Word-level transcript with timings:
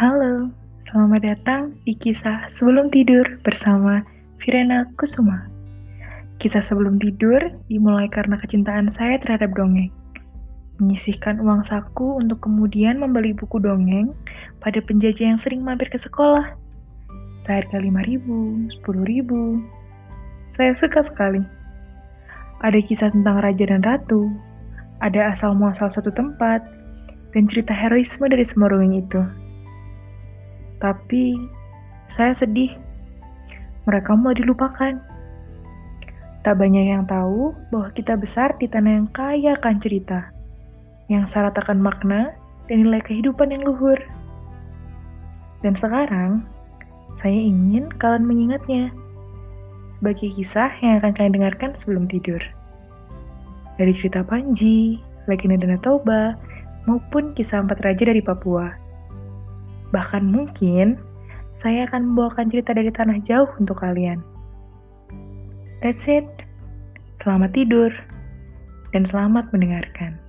Halo, 0.00 0.48
selamat 0.88 1.20
datang 1.20 1.76
di 1.84 1.92
kisah 1.92 2.48
sebelum 2.48 2.88
tidur 2.88 3.22
bersama 3.44 4.00
Virena 4.40 4.88
Kusuma. 4.96 5.46
Kisah 6.40 6.64
sebelum 6.64 6.96
tidur 6.96 7.52
dimulai 7.68 8.08
karena 8.08 8.40
kecintaan 8.40 8.88
saya 8.88 9.20
terhadap 9.20 9.52
dongeng. 9.52 9.92
Menyisihkan 10.80 11.36
uang 11.44 11.60
saku 11.60 12.16
untuk 12.16 12.40
kemudian 12.40 12.96
membeli 12.96 13.36
buku 13.36 13.60
dongeng 13.60 14.16
pada 14.64 14.80
penjajah 14.80 15.36
yang 15.36 15.38
sering 15.38 15.60
mampir 15.60 15.92
ke 15.92 16.00
sekolah. 16.00 16.56
Seharga 17.44 17.76
5 17.76 17.92
ribu, 18.08 18.66
10 18.72 19.04
ribu. 19.04 19.60
Saya 20.56 20.72
suka 20.72 21.04
sekali. 21.04 21.44
Ada 22.64 22.80
kisah 22.80 23.12
tentang 23.12 23.44
raja 23.44 23.68
dan 23.68 23.84
ratu, 23.84 24.32
ada 25.00 25.32
asal 25.32 25.56
muasal 25.56 25.88
satu 25.88 26.12
tempat, 26.12 26.60
dan 27.32 27.46
cerita 27.48 27.72
heroisme 27.72 28.28
dari 28.28 28.44
dongeng 28.44 29.00
itu. 29.00 29.22
Tapi 30.80 31.36
saya 32.08 32.34
sedih, 32.34 32.72
mereka 33.84 34.16
mau 34.16 34.34
dilupakan. 34.34 34.98
Tak 36.40 36.56
banyak 36.56 36.88
yang 36.88 37.04
tahu 37.04 37.52
bahwa 37.68 37.92
kita 37.92 38.16
besar 38.16 38.56
di 38.56 38.64
tanah 38.64 39.04
yang 39.04 39.08
kaya 39.12 39.60
akan 39.60 39.76
cerita, 39.76 40.32
yang 41.12 41.28
syarat 41.28 41.52
akan 41.60 41.84
makna 41.84 42.32
dan 42.64 42.88
nilai 42.88 43.04
kehidupan 43.04 43.52
yang 43.52 43.60
luhur. 43.60 44.00
Dan 45.60 45.76
sekarang, 45.76 46.48
saya 47.20 47.36
ingin 47.36 47.92
kalian 48.00 48.24
mengingatnya 48.24 48.88
sebagai 49.92 50.32
kisah 50.32 50.72
yang 50.80 51.04
akan 51.04 51.12
kalian 51.12 51.36
dengarkan 51.36 51.76
sebelum 51.76 52.08
tidur. 52.08 52.40
Dari 53.80 53.96
cerita 53.96 54.20
Panji, 54.20 55.00
Legenda 55.24 55.56
Danau 55.56 55.80
Toba, 55.80 56.36
maupun 56.84 57.32
kisah 57.32 57.64
empat 57.64 57.80
raja 57.80 58.12
dari 58.12 58.20
Papua. 58.20 58.68
Bahkan 59.88 60.20
mungkin, 60.20 61.00
saya 61.64 61.88
akan 61.88 62.12
membawakan 62.12 62.52
cerita 62.52 62.76
dari 62.76 62.92
tanah 62.92 63.24
jauh 63.24 63.48
untuk 63.56 63.80
kalian. 63.80 64.20
That's 65.80 66.04
it. 66.12 66.28
Selamat 67.24 67.56
tidur, 67.56 67.88
dan 68.92 69.08
selamat 69.08 69.48
mendengarkan. 69.48 70.20